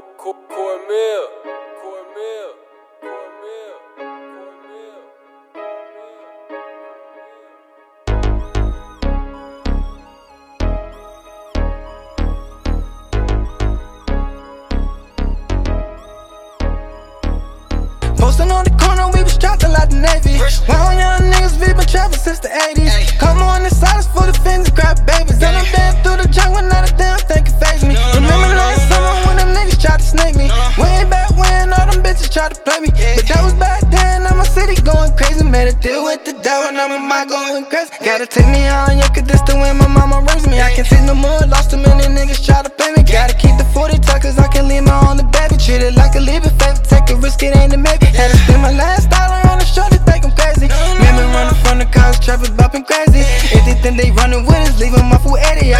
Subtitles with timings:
[0.00, 1.26] Cornmeal.
[1.82, 2.50] Cornmeal.
[3.00, 3.74] Cornmeal.
[3.90, 5.00] Cornmeal.
[18.16, 20.38] Posting on the corner, we was strapped like the Navy.
[20.68, 21.72] Wild young niggas, we
[32.48, 32.90] to play me.
[32.90, 35.44] But that was back then, now my city going crazy.
[35.44, 37.92] Made a deal with the devil, now my mind going crazy.
[38.04, 40.60] Gotta take me on, yeah, cause this the way my mama raised me.
[40.60, 43.02] I can't take no more, lost too many niggas try to pay me.
[43.02, 45.56] Gotta keep the 40 tuck, cause I can leave my on the baby.
[45.56, 48.06] Treat it like a it favor, take a risk, it ain't a maybe.
[48.06, 50.68] Had to spend my last dollar on the shorty, think I'm crazy.
[50.98, 53.24] Remember running from the cars, traffic bopping crazy.
[53.54, 54.57] If they think they running with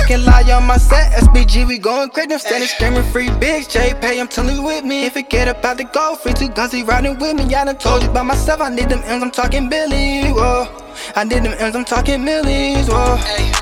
[0.08, 2.32] can lie on my set, SBG, we going crazy.
[2.32, 5.04] I'm standing screaming free big J pay, I'm telling you with me.
[5.04, 7.54] If it get about to go, free two guns, he riding with me.
[7.54, 10.66] I done told you by myself, I need them M's, I'm talking Billy, whoa.
[11.14, 13.20] I need them M's, I'm talking millies, whoa.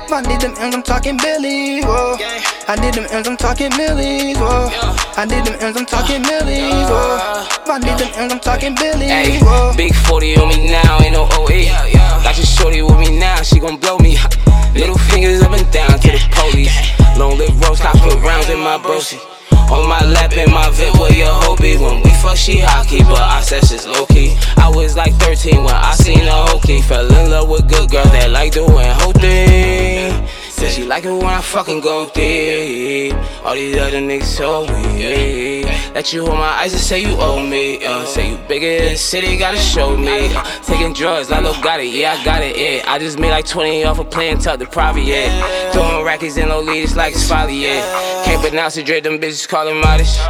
[0.09, 2.15] I need them M's, I'm talking Billy, whoa.
[2.67, 4.69] I need them M's, I'm talking millies, whoa.
[5.17, 7.19] I need them M's, I'm talking millies, whoa.
[7.67, 9.73] I need them M's, I'm talking Billy, whoa.
[9.75, 11.67] big 40 on me now, ain't no OE.
[12.23, 13.96] Got your shorty with me now, she gon' blow
[16.31, 16.75] police.
[17.17, 19.19] Long lip rose, cops put rounds in my broski.
[19.71, 21.75] On my lap in my VIP, where your hoe be?
[21.75, 24.37] When we fuck, she hockey, but I said she's low key.
[24.55, 26.81] I was like 13 when I seen a hokey.
[26.81, 28.71] Fell in love with good girls that like doing
[29.19, 29.36] thing.
[30.77, 33.11] She like it when I fucking go deep.
[33.43, 35.63] All these other niggas told me.
[35.95, 37.83] Let you hold my eyes and say you owe me.
[37.83, 40.35] Uh, say you bigger than the city, gotta show me.
[40.35, 42.83] Uh, taking drugs, I look got it, yeah, I got it, yeah.
[42.85, 45.71] I just made like 20 off of playing tuck the private, yeah.
[45.71, 48.23] Throwing rackets in no leaders like it's folly, yeah.
[48.23, 50.21] Can't pronounce it, dread them bitches call it modest.